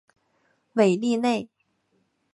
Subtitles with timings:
[0.73, 1.47] 韦利内。